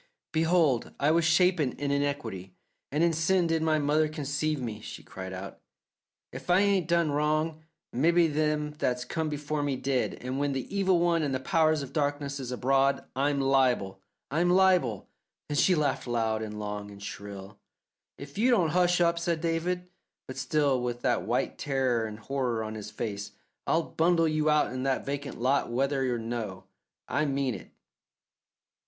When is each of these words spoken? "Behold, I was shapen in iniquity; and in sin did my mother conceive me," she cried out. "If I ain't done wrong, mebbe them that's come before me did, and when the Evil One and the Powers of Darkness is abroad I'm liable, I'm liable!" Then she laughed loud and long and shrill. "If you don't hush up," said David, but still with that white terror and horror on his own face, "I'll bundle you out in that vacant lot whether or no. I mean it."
"Behold, 0.31 0.93
I 0.99 1.11
was 1.11 1.25
shapen 1.25 1.73
in 1.73 1.91
iniquity; 1.91 2.55
and 2.91 3.03
in 3.03 3.13
sin 3.13 3.45
did 3.45 3.61
my 3.61 3.77
mother 3.77 4.09
conceive 4.09 4.59
me," 4.59 4.79
she 4.81 5.03
cried 5.03 5.31
out. 5.31 5.59
"If 6.31 6.49
I 6.49 6.61
ain't 6.61 6.87
done 6.87 7.11
wrong, 7.11 7.61
mebbe 7.93 8.33
them 8.33 8.71
that's 8.79 9.05
come 9.05 9.29
before 9.29 9.61
me 9.61 9.75
did, 9.75 10.15
and 10.15 10.39
when 10.39 10.53
the 10.53 10.75
Evil 10.75 10.97
One 10.97 11.21
and 11.21 11.35
the 11.35 11.39
Powers 11.39 11.83
of 11.83 11.93
Darkness 11.93 12.39
is 12.39 12.51
abroad 12.51 13.03
I'm 13.15 13.39
liable, 13.39 14.01
I'm 14.31 14.49
liable!" 14.49 15.07
Then 15.49 15.57
she 15.57 15.75
laughed 15.75 16.07
loud 16.07 16.41
and 16.41 16.59
long 16.59 16.89
and 16.89 17.03
shrill. 17.03 17.59
"If 18.17 18.39
you 18.39 18.49
don't 18.49 18.69
hush 18.69 19.01
up," 19.01 19.19
said 19.19 19.39
David, 19.39 19.87
but 20.25 20.35
still 20.35 20.81
with 20.81 21.01
that 21.03 21.27
white 21.27 21.59
terror 21.59 22.07
and 22.07 22.17
horror 22.17 22.63
on 22.63 22.73
his 22.73 22.89
own 22.89 22.95
face, 22.95 23.33
"I'll 23.67 23.83
bundle 23.83 24.27
you 24.27 24.49
out 24.49 24.73
in 24.73 24.81
that 24.81 25.05
vacant 25.05 25.39
lot 25.39 25.69
whether 25.71 26.11
or 26.11 26.17
no. 26.17 26.63
I 27.07 27.25
mean 27.25 27.53
it." 27.53 27.69